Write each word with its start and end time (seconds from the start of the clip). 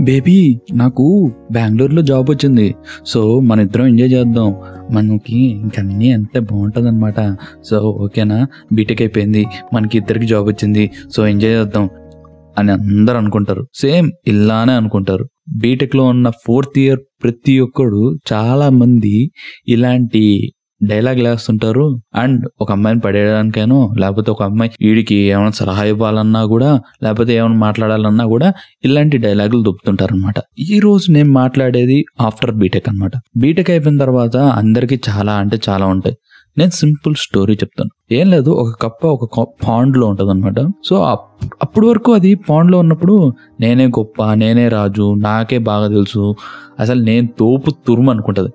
Baby 0.00 0.60
నాకు 0.74 1.32
బెంగళూరులో 1.52 2.02
job 2.02 2.30
వచ్చింది. 2.30 2.74
సో 3.06 3.40
మన 3.40 3.60
ఇద్దరం 3.60 3.86
ఎంజాయ్ 3.86 4.12
చేద్దాం. 4.12 4.54
మనకి 4.90 5.38
ఇంకన్నీ 5.38 6.12
అంతే 6.12 6.40
బాగుంటుంది 6.40 6.88
అనమాట 6.88 7.36
సో 7.64 7.78
ఓకేనా? 7.78 8.46
బీటెక్ 8.72 9.02
అయిపోయింది. 9.02 9.46
మనకి 9.74 9.98
ఇద్దరికి 9.98 10.26
జాబ్ 10.26 10.46
వచ్చింది. 10.46 10.90
సో 11.16 11.26
ఎంజాయ్ 11.26 11.54
చేద్దాం 11.54 11.90
అని 12.58 12.72
అందరు 12.72 13.16
అనుకుంటారు. 13.16 13.66
సేమ్ 13.74 14.10
ఇలానే 14.26 14.72
అనుకుంటారు. 14.72 15.28
బీటెక్లో 15.56 16.04
ఉన్న 16.04 16.30
ఫోర్త్ 16.46 16.78
ఇయర్ 16.78 17.00
ప్రతి 17.22 17.60
ఒక్కడు 17.60 18.18
చాలామంది 18.32 19.30
ఇలాంటి 19.68 20.52
డైలాగ్ 20.82 21.20
లేస్తుంటారు. 21.20 22.00
అండ్ 22.14 22.48
ఒక 22.60 22.72
అమ్మాయిని 22.72 23.00
పడేయడానికైనా 23.00 23.88
లేకపోతే 23.98 24.30
ఒక 24.30 24.42
అమ్మాయి 24.42 24.70
వీడికి 24.80 25.14
ఏమైనా 25.14 25.50
సలహా 25.50 25.84
ఇవ్వాలన్నా 25.84 26.44
కూడా 26.44 26.80
లేకపోతే 27.02 27.34
ఏమైనా 27.34 27.54
మాట్లాడాలన్నా 27.54 28.26
కూడా 28.26 28.52
ఇలాంటి 28.84 29.18
డైలాగులు 29.18 29.62
దొప్పుతుంటారు 29.62 30.14
అనమాట 30.14 30.34
ఈ 30.58 30.80
రోజు 30.80 31.10
నేను 31.10 31.32
మాట్లాడేది 31.32 32.04
ఆఫ్టర్ 32.20 32.50
బీటెక్ 32.50 32.88
అన్నమాట. 32.88 33.10
బీటెక్ 33.36 33.70
అయిపోయిన 33.70 33.98
తర్వాత 33.98 34.36
అందరికీ 34.36 35.00
చాలా 35.10 35.32
అంటే 35.32 35.58
చాలా 35.68 35.86
ఉంటాయి. 35.86 36.16
నేను 36.58 36.70
సింపుల్ 36.70 37.14
స్టోరీ 37.14 37.54
చెప్తాను. 37.54 38.14
ఏం 38.14 38.30
లేదు 38.30 38.50
ఒక 38.50 38.82
కప్ప 38.82 39.06
ఒక 39.06 39.48
పాండ్లో 39.68 40.06
ఉంటది 40.06 40.30
అనమాట 40.30 40.54
సో 40.84 41.02
అప్- 41.04 41.48
అప్పటి 41.62 41.86
వరకు 41.86 42.12
అది 42.12 42.34
పాండ్లో 42.34 42.78
ఉన్నప్పుడు 42.78 43.32
నేనే 43.60 43.86
గొప్ప 43.86 44.34
నేనే 44.34 44.68
రాజు 44.68 45.14
నాకే 45.14 45.58
బాగా 45.58 45.88
తెలుసు. 45.88 46.34
అసలు 46.80 47.02
నేను 47.02 47.28
తోపు 47.38 47.70
తురుము 47.70 48.10
అనుకుంటది. 48.10 48.48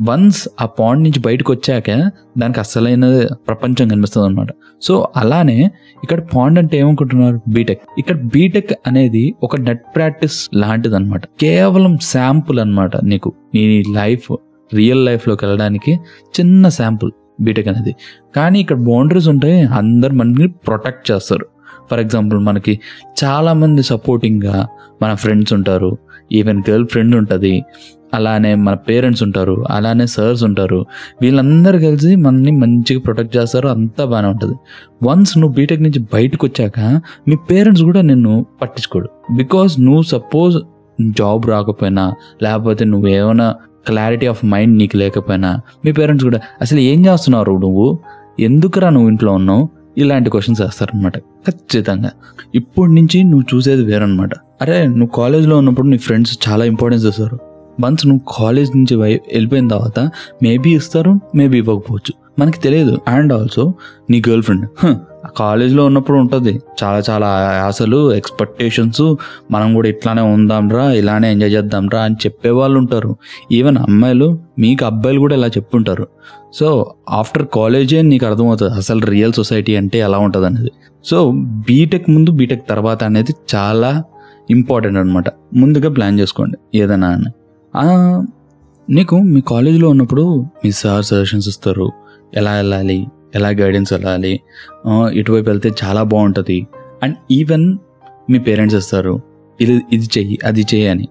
వన్స్ 0.00 0.48
ఆ 0.60 0.66
పాండ్ 0.66 1.02
నుంచి 1.02 1.20
బయటకు 1.20 1.52
వచ్చాక 1.52 1.90
దానికి 2.38 2.60
అసలైన 2.60 3.26
ప్రపంచం 3.48 3.88
కనిపిస్తుంది 3.88 4.26
అనమాట 4.26 4.46
సో 4.82 5.08
అలానే 5.16 5.70
ఇక్కడ 6.04 6.20
పాండ్ 6.34 6.58
అంటే 6.58 6.78
ఏమనుకుంటున్నారు? 6.78 7.40
బీటెక్ 7.48 7.80
ఇక్కడ 7.98 8.16
బీటెక్ 8.16 8.72
అనేది 8.86 9.34
ఒక 9.42 9.56
నెట్ 9.60 9.82
ప్రాక్టీస్ 9.96 10.48
లాంటిది 10.54 10.96
అనమాట 10.96 11.22
కేవలం 11.40 11.98
శాంపుల్ 11.98 12.60
అన్నమాట 12.60 12.96
నీకు. 12.96 13.32
నీ 13.54 13.84
లైఫ్ 13.94 14.36
రియల్ 14.74 15.04
లైఫ్లోకి 15.04 15.44
వెళ్ళడానికి 15.44 15.92
చిన్న 16.40 16.68
శాంపుల్ 16.68 17.12
బీటెక్ 17.40 17.68
అనేది. 17.68 17.94
కానీ 18.36 18.60
ఇక్కడ 18.60 18.76
బౌండరీస్ 18.76 19.28
ఉంటాయి. 19.28 19.62
అందరు 19.62 20.12
మనల్ని 20.12 20.48
ప్రొటెక్ట్ 20.48 21.10
చేస్తారు. 21.10 21.46
ఫర్ 21.90 22.00
ఎగ్జాంపుల్ 22.00 22.40
మనకి 22.40 22.80
చాలామంది 23.24 23.82
సపోర్టింగ్గా 23.82 24.68
మన 25.02 25.14
ఫ్రెండ్స్ 25.14 25.52
ఉంటారు. 25.52 25.96
ఈవెన్ 26.32 26.62
గర్ల్ 26.70 26.86
ఫ్రెండ్ 26.86 27.16
ఉంటుంది. 27.16 27.64
అలానే 28.14 28.54
మన 28.54 28.74
పేరెంట్స్ 28.74 29.22
ఉంటారు. 29.22 29.64
అలానే 29.70 30.06
సర్స్ 30.06 30.44
ఉంటారు. 30.44 30.86
వీళ్ళందరూ 31.22 31.78
కలిసి 31.78 32.16
మనల్ని 32.16 32.50
మంచిగా 32.52 33.00
ప్రొటెక్ట్ 33.00 33.36
చేస్తారు. 33.36 33.68
అంతా 33.68 34.04
బాగానే 34.04 34.28
ఉంటుంది. 34.28 34.56
వన్స్ 35.02 35.38
నువ్వు 35.38 35.54
బీటెక్ 35.54 35.82
నుంచి 35.82 35.98
బయటకు 35.98 36.46
వచ్చాక 36.46 37.00
మీ 37.28 37.36
పేరెంట్స్ 37.36 37.84
కూడా 37.84 38.00
నిన్ను 38.00 38.46
పట్టించుకోడు. 38.62 39.08
బికాజ్ 39.36 39.80
నువ్వు 39.80 40.02
సపోజ్ 40.02 40.58
జాబ్ 41.02 41.46
రాకపోయినా 41.46 42.14
లేకపోతే 42.42 42.84
నువ్వు 42.84 43.08
ఏమైనా 43.08 43.54
క్లారిటీ 43.86 44.26
ఆఫ్ 44.26 44.44
మైండ్ 44.44 44.78
నీకు 44.78 44.96
లేకపోయినా 44.96 45.60
మీ 45.84 45.92
పేరెంట్స్ 45.92 46.24
కూడా 46.24 46.40
అసలు 46.60 46.80
ఏం 46.80 47.06
చేస్తున్నారు 47.06 47.52
నువ్వు? 47.52 47.98
ఎందుకురా 48.40 48.88
నువ్వు 48.88 49.08
ఇంట్లో 49.08 49.32
ఉన్నావు? 49.32 49.68
ఇలాంటి 49.98 50.30
క్వశ్చన్స్ 50.30 50.60
వేస్తారనమాట 50.60 51.18
ఖచ్చితంగా. 51.18 52.10
ఇప్పటి 52.54 52.92
నుంచి 52.92 53.24
నువ్వు 53.24 53.56
చూసేది 53.56 53.84
వేరనమాట 53.84 54.30
అరే 54.62 54.86
నువ్వు 54.86 55.06
కాలేజ్లో 55.06 55.58
ఉన్నప్పుడు 55.58 55.86
నీ 55.86 55.98
ఫ్రెండ్స్ 55.98 56.38
చాలా 56.48 56.64
ఇంపార్టెన్స్ 56.64 57.06
ఇస్తారు 57.06 57.38
వన్స్ 57.84 58.06
నువ్వు 58.06 58.38
కాలేజ్ 58.38 58.76
నుంచి 58.76 58.96
వెళ్ళిపోయిన 58.96 59.68
తర్వాత 59.68 60.00
మేబీ 60.42 60.70
ఇస్తారు 60.70 61.20
మేబీ 61.34 61.58
ఇవ్వకపోవచ్చు. 61.58 62.12
మనకి 62.38 62.60
తెలియదు. 62.60 62.98
అండ్ 63.08 63.32
ఆల్సో 63.32 63.74
నీ 64.10 64.22
గర్ల్ 64.28 64.42
ఫ్రెండ్ 64.42 64.66
కాలేజ్లో 65.36 65.84
ఉన్నప్పుడు 65.84 66.18
ఉంటుంది. 66.18 66.60
చాలా 66.82 67.02
చాలా 67.10 67.28
ఆశలు 67.66 68.14
ఎక్స్పెక్టేషన్స్ 68.14 69.14
మనం 69.50 69.74
కూడా 69.74 69.88
ఇట్లానే 69.88 70.22
ఉందాంరా 70.22 70.92
ఇలానే 70.92 71.32
ఎంజాయ్ 71.32 71.52
చేద్దాంరా 71.52 72.00
అని 72.02 72.14
చెప్పే 72.14 72.50
వాళ్ళు 72.50 72.78
ఉంటారు. 72.78 73.16
ఈవెన్ 73.52 73.76
అమ్మాయిలు 73.76 74.38
మీకు 74.58 74.84
అబ్బాయిలు 74.84 75.20
కూడా 75.20 75.36
ఇలా 75.36 75.46
చెప్పుంటారు. 75.46 76.08
సో 76.54 76.94
ఆఫ్టర్ 77.10 77.46
కాలేజే 77.54 78.02
నీకు 78.02 78.26
అర్థమవుతుంది 78.26 78.74
అసలు 78.74 79.00
రియల్ 79.06 79.32
సొసైటీ 79.32 79.76
అంటే 79.76 79.98
ఎలా 79.98 80.18
ఉంటుంది 80.18 80.46
అనేది. 80.46 80.72
సో 81.04 81.30
బీటెక్ 81.36 82.10
ముందు 82.10 82.30
బీటెక్ 82.30 82.68
తర్వాత 82.70 83.04
అనేది 83.04 83.34
చాలా 83.54 84.04
ఇంపార్టెంట్ 84.50 84.98
అనమాట 84.98 85.24
ముందుగా 85.56 85.90
ప్లాన్ 85.90 86.20
చేసుకోండి 86.20 86.78
ఏదైనా 86.78 87.08
అని. 87.08 87.30
నీకు 88.92 89.16
మీ 89.18 89.40
కాలేజీలో 89.40 89.88
ఉన్నప్పుడు 89.88 90.22
మీ 90.64 90.70
సార్ 90.72 91.04
సజెషన్స్ 91.04 91.48
ఇస్తారు. 91.48 91.90
ఎలా 92.34 92.52
వెళ్ళాలి? 92.52 93.06
ఎలా 93.34 93.48
గైడెన్స్ 93.48 93.92
వెళ్ళాలి? 93.92 94.40
ఇటువైపు 95.12 95.48
వెళ్తే 95.50 95.72
చాలా 95.84 96.02
బాగుంటుంది. 96.02 96.66
అండ్ 97.02 97.16
ఈవెన్ 97.30 97.78
మీ 98.30 98.38
పేరెంట్స్ 98.38 98.76
ఇస్తారు 98.76 99.20
ఇది 99.60 99.80
ఇది 99.92 100.08
చెయ్యి 100.18 100.38
అది 100.44 100.60
చెయ్యి 100.60 100.88
అని. 100.88 101.08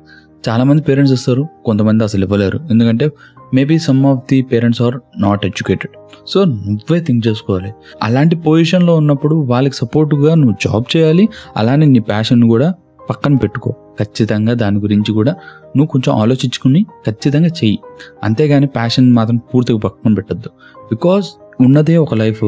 చాలామంది 0.50 0.82
పేరెంట్స్ 0.82 1.14
ఇస్తారు 1.14 1.48
కొంతమంది 1.66 2.04
అసలు 2.04 2.24
ఇవ్వలేరు. 2.24 2.60
ఎందుకంటే 2.72 3.12
maybe 3.54 3.80
some 3.80 4.06
of 4.06 4.20
the 4.30 4.42
parents 4.42 4.82
are 4.82 4.96
not 5.18 5.46
educated 5.46 5.96
so 6.28 6.44
నువ్వే 6.44 7.00
థింక్ 7.00 7.28
చేసుకోవాలి. 7.28 7.72
అలాంటి 8.04 8.36
పొజిషన్లో 8.36 8.96
ఉన్నప్పుడు 8.96 9.36
వాళ్ళకి 9.36 9.76
సపోర్ట్గా 9.76 10.36
నువ్వు 10.36 10.56
జాబ్ 10.68 10.98
చేయాలి. 10.98 11.30
అలానే 11.58 11.86
నీ 11.86 12.00
ప్యాషన్ 12.00 12.44
కూడా 12.44 12.74
పక్కన 13.10 13.36
పెట్టుకో. 13.36 13.72
ఖచ్చితంగా 13.72 14.54
దాని 14.54 14.80
గురించి 14.80 15.12
కూడా 15.14 15.32
నువ్వు 15.78 15.86
కొంచెం 15.86 16.16
ఆలోచించుకుని 16.16 16.86
ఖచ్చితంగా 17.08 17.48
చెయ్యి. 17.48 17.80
అంతేగాని 18.24 18.68
ప్యాషన్ 18.68 19.14
మాత్రం 19.14 19.38
పూర్తిగా 19.38 19.78
పక్కన 19.78 20.14
పెట్టద్దు. 20.14 20.50
బికాజ్ 20.92 21.26
ఉన్నదే 21.62 21.98
ఒక 21.98 22.14
లైఫ్. 22.14 22.44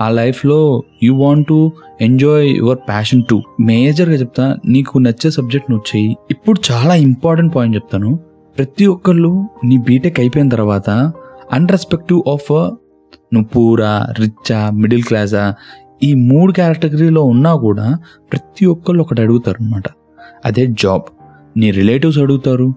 ఆ 0.00 0.08
లైఫ్లో 0.08 0.82
you 1.02 1.14
want 1.16 1.48
to 1.48 1.72
enjoy 2.00 2.56
your 2.56 2.78
passion 2.78 3.22
too. 3.30 3.42
మేజర్గా 3.60 4.14
చెప్తా 4.14 4.56
నీకు 4.66 4.98
నచ్చే 4.98 5.30
సబ్జెక్ట్ 5.30 5.70
నువ్వు 5.70 5.96
చెయ్యి. 5.96 6.16
ఇప్పుడు 6.30 6.72
చాలా 6.72 6.94
ఇంపార్టెంట్ 6.94 7.54
పాయింట్ 7.54 7.76
చెప్తాను. 7.76 8.16
ప్రతి 8.58 8.86
ఒక్కళ్ళు 8.86 9.48
నీ 9.64 9.76
బీటెక్ 9.78 10.20
అయిపోయిన 10.20 10.48
తర్వాత 10.48 11.12
అన్రెస్పెక్టివ్ 11.52 12.22
ఆఫ్ 12.28 12.52
నువ్వు 13.34 13.44
పూరా 13.44 14.06
రిచ్చా 14.20 14.70
మిడిల్ 14.70 15.02
క్లాసా 15.02 15.54
ఈ 16.02 16.14
మూడు 16.14 16.52
కేటగిరీలో 16.52 17.24
ఉన్నా 17.24 17.54
కూడా 17.54 17.98
ప్రతి 18.32 18.66
ఒక్కళ్ళు 18.66 19.02
ఒకటి 19.02 19.22
అడుగుతారు 19.22 19.62
అనమాట 19.62 19.84
అదే 20.44 20.66
జాబ్. 20.66 21.02
నీ 21.56 21.70
రిలేటివ్స్ 21.70 22.18
అడుగుతారు 22.18 22.74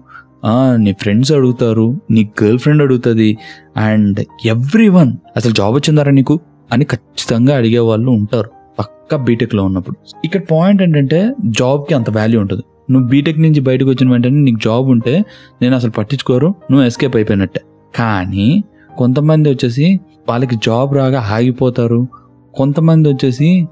నీ 0.76 0.92
ఫ్రెండ్స్ 0.92 1.32
అడుగుతారు 1.32 2.00
నీ 2.10 2.30
గర్ల్ 2.42 2.58
ఫ్రెండ్ 2.58 2.82
అడుగుతుంది 2.82 3.38
అండ్ 3.76 4.24
ఎవ్రీ 4.46 4.88
వన్ 4.88 5.12
అసలు 5.36 5.52
జాబ్ 5.52 5.74
వచ్చిందారా 5.74 6.12
నీకు? 6.12 6.40
అని 6.72 6.84
ఖచ్చితంగా 6.84 7.56
అడిగే 7.56 7.78
వాళ్ళు 7.78 8.10
ఉంటారు 8.10 8.50
పక్క 8.78 9.16
బీటెక్లో 9.16 9.64
ఉన్నప్పుడు. 9.64 9.96
ఇక్కడ 10.24 10.40
పాయింట్ 10.50 10.82
ఏంటంటే 10.82 11.34
జాబ్కి 11.44 11.94
అంత 11.94 12.10
వాల్యూ 12.10 12.40
ఉంటుంది. 12.40 12.62
నువ్వు 12.92 13.08
బీటెక్ 13.08 13.38
నుంచి 13.38 13.60
బయటకు 13.60 13.88
వచ్చిన 13.88 14.10
వెంటనే 14.10 14.40
నీకు 14.40 14.58
జాబ్ 14.64 14.84
ఉంటే 14.86 15.24
నేను 15.62 15.76
అసలు 15.76 15.90
పట్టించుకోరు 15.90 16.54
నువ్వు 16.70 16.86
ఎస్కేప్ 16.86 17.16
అయిపోయినట్టే. 17.16 17.60
కానీ 17.94 18.64
కొంతమంది 18.98 19.48
వచ్చేసి 19.48 20.00
వాళ్ళకి 20.28 20.56
జాబ్ 20.56 20.94
రాగా 20.94 21.20
ఆగిపోతారు 21.20 22.06
కొంతమంది 22.54 23.08
వచ్చేసి 23.08 23.68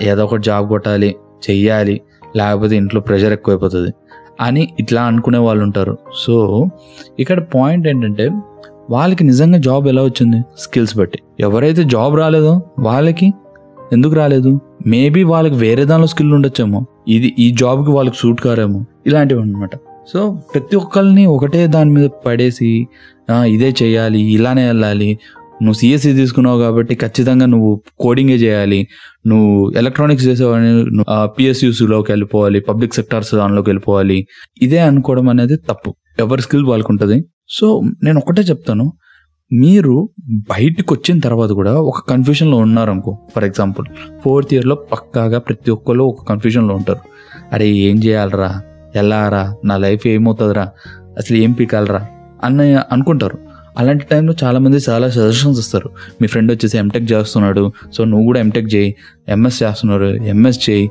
ఏదో 0.00 0.24
ఒకటి 0.24 0.42
జాబ్ 0.42 0.68
కొట్టాలి 0.68 1.16
చెయ్యాలి 1.50 2.00
లేకపోతే 2.36 2.76
ఇంట్లో 2.76 3.00
ప్రెషర్ 3.00 3.32
ఎక్కువైపోతుంది. 3.32 3.90
అని 4.40 4.68
ఇట్లా 4.80 5.02
అనుకునే 5.02 5.38
వాళ్ళు 5.38 5.64
ఉంటారు. 5.64 5.98
సో 6.16 6.66
ఇక్కడ 7.18 7.42
పాయింట్ 7.42 7.88
ఏంటంటే 7.88 8.30
వాళ్ళకి 8.90 9.24
నిజంగా 9.24 9.58
జాబ్ 9.58 9.88
ఎలా 9.88 10.02
వచ్చింది? 10.02 10.42
స్కిల్స్ 10.58 10.98
బట్టి. 10.98 11.18
ఎవరైతే 11.40 11.84
జాబ్ 11.84 12.18
రాలేదో 12.18 12.62
వాళ్ళకి 12.78 13.34
ఎందుకు 13.92 14.14
రాలేదు? 14.14 14.60
మేబీ 14.86 15.22
వాళ్ళకి 15.22 15.54
వేరే 15.54 15.84
దానిలో 15.84 16.06
స్కిల్ 16.06 16.32
ఉండొచ్చేమో. 16.32 16.86
ఇది 17.08 17.34
ఈ 17.38 17.50
జాబ్కి 17.60 17.90
వాళ్ళకి 17.90 18.16
సూట్ 18.18 18.40
కారేమో. 18.40 18.84
ఇలాంటివి 19.06 19.40
అనమాట 19.40 19.70
సో 20.12 20.38
ప్రతి 20.54 20.76
ఒక్కరిని 20.76 21.26
ఒకటే 21.26 21.66
దాని 21.66 21.90
మీద 21.90 22.08
పడేసి 22.26 22.88
ఇదే 23.44 23.74
చేయాలి 23.82 24.20
ఇలానే 24.20 24.66
వెళ్ళాలి 24.66 25.18
నువ్వు 25.62 25.72
సిఎస్సి 25.72 26.12
తీసుకున్నావు 26.12 26.60
కాబట్టి 26.60 26.94
ఖచ్చితంగా 26.94 27.46
నువ్వు 27.46 27.82
కోడింగే 27.98 28.34
చేయాలి. 28.34 28.88
నువ్వు 29.26 29.72
ఎలక్ట్రానిక్స్ 29.76 30.26
చేసేవాడిని 30.26 31.04
పిఎస్యూస్లోకి 31.24 32.12
వెళ్ళిపోవాలి 32.12 32.60
పబ్లిక్ 32.60 32.94
సెక్టార్స్ 32.94 33.34
దానిలోకి 33.34 33.70
వెళ్ళిపోవాలి. 33.70 34.26
ఇదే 34.62 34.78
అనుకోవడం 34.78 35.28
అనేది 35.28 35.56
తప్పు. 35.56 35.94
ఎవరి 36.18 36.42
స్కిల్ 36.42 36.64
వాళ్ళకు 36.64 36.88
ఉంటుంది 36.90 37.24
సో 37.48 37.80
నేను 38.04 38.18
ఒకటే 38.18 38.42
చెప్తాను. 38.42 38.92
మీరు 39.52 40.08
బయటకు 40.30 40.94
వచ్చిన 40.94 41.18
తర్వాత 41.18 41.50
కూడా 41.50 41.72
ఒక 41.80 42.10
కన్ఫ్యూషన్లో 42.10 42.56
ఉన్నారనుకో 42.56 43.18
ఫర్ 43.36 43.44
ఎగ్జాంపుల్ 43.44 43.86
ఫోర్త్ 44.24 44.54
ఇయర్లో 44.54 44.74
పక్కాగా 44.74 45.38
ప్రతి 45.38 45.70
ఒక్కరు 45.70 46.02
ఒక 46.02 46.28
కన్ఫ్యూషన్లో 46.28 46.74
ఉంటారు. 46.74 47.00
అరే 47.52 47.68
ఏం 47.68 47.98
చేయాలరా? 47.98 48.62
ఎలారా 48.96 49.56
నా 49.64 49.76
లైఫ్ 49.76 50.06
ఏమవుతుందిరా? 50.06 50.70
అసలు 51.18 51.36
ఏం 51.36 51.52
పీకాలరా? 51.52 52.06
అన్న 52.44 52.82
అనుకుంటారు. 52.92 53.38
అలాంటి 53.78 54.04
టైంలో 54.10 54.34
చాలామంది 54.44 54.76
చాలా 54.88 55.10
సజెషన్స్ 55.10 55.60
ఇస్తారు. 55.60 55.90
మీ 56.22 56.26
ఫ్రెండ్ 56.26 56.52
వచ్చేసి 56.52 56.78
ఎంటెక్ 56.78 57.12
చేస్తున్నాడు 57.12 57.72
సో 57.92 58.04
నువ్వు 58.04 58.24
కూడా 58.24 58.40
ఎంటెక్ 58.40 58.74
చేయి 58.74 58.94
ఎంఎస్ 59.28 59.62
చేస్తున్నారు 59.62 60.04
ఎంఎస్ 60.04 60.70
చేయి 60.70 60.90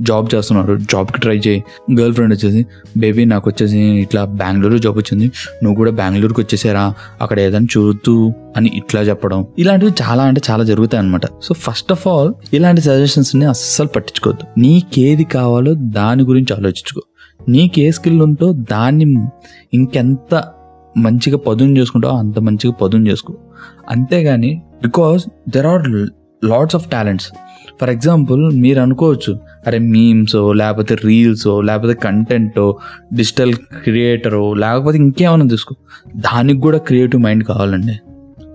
జాబ్ 0.00 0.28
చేస్తున్నారు 0.34 0.76
జాబ్కి 0.76 1.20
ట్రై 1.20 1.36
చేయి. 1.36 1.64
గర్ల్ 2.00 2.14
ఫ్రెండ్ 2.14 2.34
వచ్చేసి 2.34 2.66
బేబీ 2.96 3.24
నాకు 3.24 3.50
వచ్చేసి 3.50 3.78
ఇట్లా 3.78 4.24
బెంగళూరు 4.24 4.78
జాబ్ 4.78 4.98
వచ్చింది 4.98 5.24
నువ్వు 5.24 5.74
కూడా 5.74 5.90
బెంగళూరుకి 5.90 6.40
వచ్చేసారా 6.40 6.94
అక్కడ 7.22 7.40
ఏదైనా 7.40 7.66
చూద్దు 7.76 8.32
అని 8.56 8.70
ఇట్లా 8.74 9.00
చెప్పడం. 9.00 9.46
ఇలాంటివి 9.58 9.92
చాలా 10.02 10.22
అంటే 10.22 10.40
చాలా 10.50 10.64
జరుగుతాయి 10.64 11.04
అనమాట 11.04 11.20
సో 11.42 11.54
ఫస్ట్ 11.54 11.92
ఆఫ్ 11.92 12.08
ఆల్ 12.08 12.34
ఇలాంటి 12.52 12.80
సజెషన్స్ని 12.80 13.44
అస్సలు 13.44 13.86
పట్టించుకోవద్దు. 13.86 14.60
నీకేది 14.60 15.24
కావాలో 15.24 15.74
దాని 15.74 16.22
గురించి 16.22 16.56
ఆలోచించుకో. 16.56 17.00
నీకు 17.48 17.80
ఏ 17.80 17.90
స్కిల్ 17.90 18.22
ఉందో 18.22 18.52
దాన్ని 18.52 19.28
ఇంకెంత 19.74 20.44
మంచిగా 20.96 21.38
పదును 21.38 21.78
చేసుకుంటావు 21.78 22.16
అంత 22.16 22.38
మంచిగా 22.38 22.72
పదును 22.72 23.08
చేసుకో. 23.10 23.36
అంతేగాని 23.90 24.62
because 24.82 25.24
there 25.48 25.66
are 25.66 25.88
lots 26.44 26.76
of 26.76 26.90
talents 26.90 27.30
for 27.80 27.90
example 27.90 28.56
మీరు 28.56 28.80
అనుకోవచ్చు 28.80 29.38
అరే 29.66 29.78
మీమ్స్ 29.78 30.36
లేకపోతే 30.52 30.96
రీల్స్ 31.04 31.46
లేకపోతే 31.60 31.94
కంటెంటో 31.94 32.78
డిజిటల్ 33.14 33.54
క్రియేటరో 33.54 34.54
లేకపోతే 34.54 34.98
ఇంకేమైనా 34.98 35.46
తీసుకో. 35.46 35.74
దానికి 36.16 36.60
కూడా 36.60 36.78
క్రియేటివ్ 36.78 37.22
మైండ్ 37.22 37.44
కావాలండి. 37.44 37.92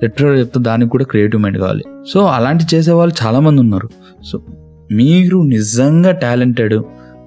లిటరల్ 0.03 0.39
చెప్తే 0.39 0.59
దానికి 0.59 0.91
కూడా 0.91 1.03
క్రియేటివ్ 1.03 1.41
మైండ్ 1.41 1.57
కావాలి. 1.57 1.83
సో 2.13 2.25
అలాంటి 2.25 2.75
చేసే 2.75 2.91
వాళ్ళు 2.91 3.25
చాలామంది 3.25 3.61
ఉన్నారు. 3.61 3.89
సో 4.25 4.41
మీరు 4.91 5.41
నిజంగా 5.41 6.11
టాలెంటెడ్ 6.11 6.83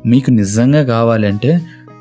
మీకు 0.06 0.30
నిజంగా 0.30 0.82
కావాలంటే 0.82 1.60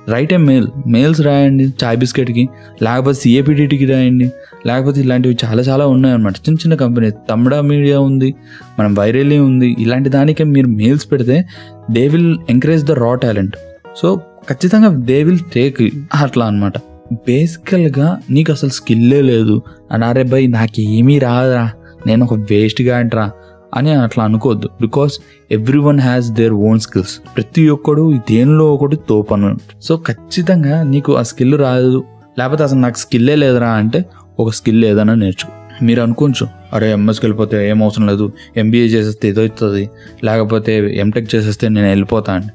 రైట్ 0.09 0.33
ఏ 0.33 0.37
మెయిల్ 0.37 0.67
మెయిల్స్ 0.87 1.21
రాయండి 1.21 1.73
చాయ్ 1.83 1.97
బిస్కెట్కి 1.97 2.49
లేకపోతే 2.83 3.19
సిఏపిడిటికి 3.19 3.85
రాయండి. 3.85 4.31
లేకపోతే 4.65 5.01
ఇలాంటివి 5.01 5.37
చాలా 5.45 5.61
చాలా 5.61 5.87
ఉన్నాయన్నమాట. 5.87 6.33
చిన్న 6.35 6.55
చిన్న 6.55 6.75
కంపెనీ 6.75 7.09
తమిళ 7.09 7.59
మీడియా 7.59 7.99
ఉంది 7.99 8.35
మనం 8.79 8.95
వైరలీ 8.95 9.37
ఉంది. 9.37 9.75
ఇలాంటి 9.79 10.09
దానికే 10.09 10.43
మీరు 10.43 10.67
మెయిల్స్ 10.67 11.11
పెడితే 11.11 11.45
they 11.91 12.07
will 12.07 12.37
encourage 12.49 12.85
the 12.85 12.91
raw 12.91 13.15
talent 13.15 13.55
so 13.97 14.15
ఖచ్చితంగా 14.49 14.89
దే 14.89 15.23
విల్ 15.23 15.39
టేక్ 15.55 15.81
అట్లా 16.13 16.45
అనమాట 16.45 16.73
బేసికల్గా 17.11 18.17
నీకు 18.29 18.51
అసలు 18.51 18.69
స్కిల్లే 18.69 19.21
లేదు. 19.21 19.61
అని 19.91 20.05
అరే 20.05 20.23
నాకు 20.23 20.45
నాకేమీ 20.45 21.19
రాదురా. 21.19 21.71
నేను 22.07 22.25
ఒక 22.25 22.33
వేస్ట్గా 22.33 22.97
అంటరా 22.97 23.31
అని 23.73 23.91
అట్లా 23.91 24.23
అనుకోవద్దు. 24.23 24.69
Because 24.81 25.13
everyone 25.77 25.99
has 25.99 26.29
their 26.29 26.53
own 26.53 26.79
skills 26.79 27.19
ప్రతి 27.35 27.69
ఒక్కడు 27.69 28.13
దేనిలో 28.29 28.73
ఒకటి 28.73 28.95
తోపను. 29.09 29.57
సో 29.81 29.97
ఖచ్చితంగా 29.97 30.83
నీకు 30.83 31.15
ఆ 31.15 31.21
స్కిల్ 31.21 31.59
రాదు. 31.59 32.03
లేకపోతే 32.39 32.63
అసలు 32.63 32.79
నాకు 32.79 32.97
స్కిల్లే 32.97 33.35
లేదురా 33.35 33.69
అంటే 33.69 34.05
ఒక 34.39 34.49
స్కిల్ 34.49 34.85
ఏదైనా 34.85 35.13
నేర్చుకో. 35.13 35.85
మీరు 35.85 36.01
అనుకోవచ్చు 36.01 36.47
అరే 36.73 36.91
ఎంఎస్కి 36.91 37.25
వెళ్ళిపోతే 37.25 37.69
ఏం 37.69 37.83
అవసరం 37.83 38.07
లేదు. 38.07 38.31
ఎంబీఏ 38.57 38.85
చేసేస్తే 38.85 39.29
ఏదో 39.29 39.41
అవుతుంది. 39.41 39.89
లేకపోతే 40.23 40.97
ఎంటెక్ 40.97 41.35
చేసేస్తే 41.35 41.69
నేను 41.69 41.87
వెళ్ళిపోతా 41.87 42.33
అండి 42.33 42.47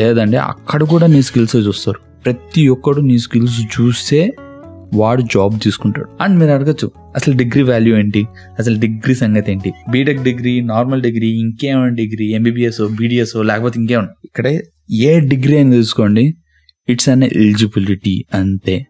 లేదండి 0.00 0.36
అక్కడ 0.36 0.82
కూడా 0.82 1.06
నీ 1.06 1.22
స్కిల్స్ 1.22 1.56
చూస్తారు. 1.56 1.98
ప్రతి 2.24 2.68
ఒక్కడు 2.68 3.00
నీ 3.00 3.18
స్కిల్స్ 3.18 3.60
చూస్తే 3.60 4.32
వాడు 4.94 5.22
జాబ్ 5.22 5.60
తీసుకుంటాడు. 5.64 6.08
అండ్ 6.20 6.38
మీరు 6.38 6.50
అడగచ్చు 6.50 6.90
అసలు 7.16 7.36
డిగ్రీ 7.36 7.62
వాల్యూ 7.62 7.96
ఏంటి? 7.96 8.26
అసలు 8.58 8.80
డిగ్రీ 8.80 9.14
సంగతి 9.14 9.52
ఏంటి? 9.52 9.72
బీటెక్ 9.90 10.22
డిగ్రీ 10.22 10.60
నార్మల్ 10.60 11.02
డిగ్రీ 11.02 11.28
ఇంకేమైనా 11.28 11.88
డిగ్రీ 11.88 12.26
ఎంబీబీఎస్ 12.26 12.96
బీడిఎస్ 12.96 13.36
లేకపోతే 13.36 13.80
ఇంకేమైనా? 13.80 14.08
ఇక్కడే 14.24 14.62
ఏ 14.92 15.20
డిగ్రీ 15.20 15.56
అని 15.56 15.70
తీసుకోండి 15.70 16.34
ఇట్స్ 16.88 17.08
అన్ 17.08 17.22
ఎలిజిబిలిటీ 17.22 18.24
అంతే. 18.34 18.86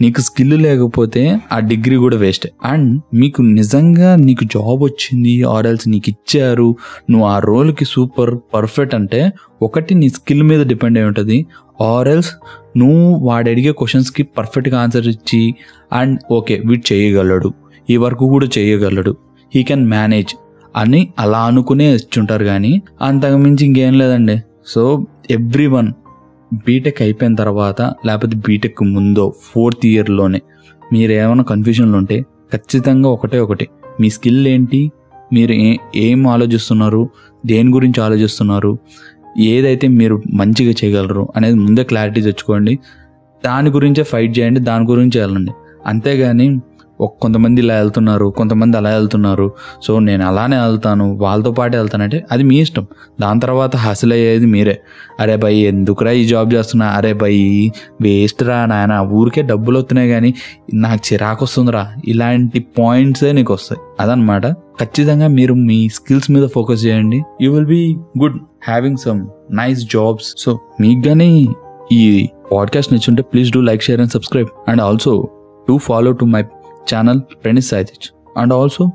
నీకు 0.00 0.20
స్కిల్ 0.20 0.62
లేకపోతే 0.62 1.40
ఆ 1.52 1.58
డిగ్రీ 1.58 1.96
కూడా 1.96 2.16
వేస్ట్ 2.16 2.48
అండ్ 2.64 3.00
మీకు 3.14 3.42
నిజంగా 3.42 4.16
నీకు 4.16 4.44
జాబ్ 4.44 4.82
వచ్చింది 4.82 5.42
ఆర్ఎల్స్ 5.42 5.88
నీకు 5.88 6.10
ఇచ్చారు 6.10 6.76
నువ్వు 7.10 7.28
ఆ 7.28 7.38
రోల్కి 7.38 7.84
సూపర్ 7.84 8.38
పర్ఫెక్ట్ 8.54 8.94
అంటే 8.94 9.32
ఒకటి 9.62 9.94
నీ 9.94 10.08
స్కిల్ 10.08 10.42
మీద 10.42 10.66
డిపెండ్ 10.66 10.98
అయి 10.98 11.06
ఉంటుంది 11.06 11.46
ఆర్ఎల్స్ 11.80 12.30
నువ్వు 12.76 13.18
వాడు 13.26 13.50
అడిగే 13.50 13.72
క్వశ్చన్స్కి 13.72 14.22
పర్ఫెక్ట్గా 14.22 14.80
ఆన్సర్ 14.80 15.06
ఇచ్చి 15.06 15.54
అండ్ 15.92 16.20
ఓకే 16.30 16.62
వీడు 16.66 16.92
చేయగలడు. 16.92 17.52
ఈ 17.90 17.96
వర్క్ 17.96 18.20
కూడా 18.20 18.48
చేయగలడు. 18.58 19.16
హీ 19.54 19.62
కెన్ 19.62 19.86
మేనేజ్ 19.88 20.34
అని 20.76 21.12
అలా 21.18 21.38
అనుకునే 21.38 21.94
ఇచ్చుంటారు 21.94 22.44
కానీ 22.44 22.82
అంతకుమించి 23.02 23.66
ఇంకేం 23.66 23.98
లేదండి. 23.98 24.42
సో 24.66 25.06
ఎవ్రీ 25.30 25.66
వన్ 25.66 25.92
బీటెక్ 26.66 27.02
అయిపోయిన 27.02 27.34
తర్వాత 27.34 27.82
లేకపోతే 27.82 28.36
బీటెక్ 28.36 28.82
ముందో 28.82 29.34
ఫోర్త్ 29.42 29.86
ఇయర్లోనే 29.86 30.40
మీరు 30.92 31.12
ఏమైనా 31.12 31.42
కన్ఫ్యూజన్లు 31.42 31.96
ఉంటే 31.96 32.20
ఖచ్చితంగా 32.54 33.08
ఒకటే 33.08 33.38
ఒకటి. 33.38 33.68
మీ 34.00 34.10
స్కిల్ 34.10 34.48
ఏంటి? 34.48 34.90
మీరు 35.32 35.52
ఏ 35.52 35.76
ఏం 35.96 36.26
ఆలోచిస్తున్నారు? 36.26 37.08
దేని 37.46 37.70
గురించి 37.72 38.02
ఆలోచిస్తున్నారు? 38.02 38.78
ఏదైతే 39.38 39.88
మీరు 39.88 40.22
మంచిగా 40.34 40.74
చేయగలరు 40.84 41.28
అనేది 41.36 41.56
ముందే 41.56 41.84
క్లారిటీ 41.84 42.20
తెచ్చుకోండి. 42.20 42.78
దాని 43.44 43.70
గురించే 43.70 44.02
ఫైట్ 44.02 44.38
చేయండి 44.38 44.60
దాని 44.60 44.84
గురించి 44.84 45.20
వెళ్ళండి. 45.20 45.50
అంతేగాని 45.86 46.60
కొంతమంది 47.06 47.60
ఇలా 47.60 47.74
వెళ్తున్నారు 47.74 48.34
కొంతమంది 48.36 48.76
అలా 48.76 48.90
వెళ్తున్నారు. 48.90 49.52
సో 49.82 49.98
నేను 49.98 50.26
అలానే 50.26 50.60
వెళ్తాను 50.60 51.16
వాళ్ళతో 51.16 51.52
పాటు 51.52 51.76
వెళ్తానంటే 51.76 52.24
అది 52.32 52.42
మీ 52.42 52.60
ఇష్టం. 52.60 52.86
దాని 53.20 53.40
తర్వాత 53.40 53.76
హసలు 53.76 54.14
అయ్యేది 54.14 54.46
మీరే. 54.46 54.80
అరే 55.20 55.36
భయ్ 55.36 55.58
ఎందుకురా 55.58 56.10
ఈ 56.10 56.24
జాబ్ 56.24 56.54
చేస్తున్నా? 56.54 56.86
అరే 56.86 57.12
భయ్ 57.12 57.70
వేస్ట్ 58.02 58.42
రా 58.42 58.66
నాయన. 58.66 58.92
ఊరికే 58.92 59.42
డబ్బులు 59.42 59.78
వస్తున్నాయి 59.78 60.10
కానీ 60.10 60.34
నాకు 60.74 61.12
చిరాకు 61.12 61.44
వస్తుందిరా. 61.44 61.92
ఇలాంటి 62.04 62.66
పాయింట్సే 62.78 63.32
నీకు 63.32 63.54
వస్తాయి. 63.54 63.82
అదనమాట 64.00 64.46
ఖచ్చితంగా 64.46 65.26
మీరు 65.26 65.54
మీ 65.54 65.88
స్కిల్స్ 65.88 66.30
మీద 66.30 66.48
ఫోకస్ 66.48 66.86
చేయండి. 66.86 67.22
You 67.42 67.52
will 67.52 67.66
be 67.66 67.96
good 68.22 68.38
having 68.68 68.96
some 68.96 69.26
nice 69.50 69.80
jobs. 69.80 70.34
So 70.38 70.60
మీకు 70.80 71.08
కానీ 71.08 71.48
ఈ 71.92 72.28
podcast 72.52 72.92
నచ్చుంటే 72.92 73.22
please 73.22 73.52
do 73.52 73.60
like 73.60 73.82
share 73.82 74.00
and 74.00 74.10
subscribe. 74.10 74.48
And 74.68 74.82
also 74.82 75.28
to 75.68 75.78
follow 75.78 76.12
to 76.12 76.24
my 76.24 76.44
channel 76.94 77.20
Praneeth 77.44 77.66
Saitej 77.66 78.10
and 78.38 78.52
also 78.52 78.90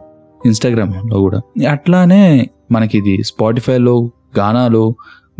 ఇన్స్టాగ్రామ్లో 0.46 1.20
కూడా. 1.20 1.42
అట్లానే 1.72 2.50
మనకి 2.72 2.98
ఇది 2.98 3.24
స్పాటిఫైలో 3.24 4.12
గానాలో 4.40 4.96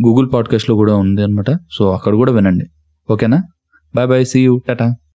గూగుల్ 0.06 0.32
పాడ్కాస్ట్లో 0.34 0.76
కూడా 0.76 0.96
ఉంది 0.96 1.22
అనమాట 1.22 1.50
సో 1.72 1.92
అక్కడ 1.92 2.14
కూడా 2.14 2.32
వినండి. 2.32 2.64
ఓకేనా 3.12 3.42
bye 3.94 4.08
bye 4.08 4.26
see 4.26 4.44
you 4.44 4.60
tata 4.68 4.94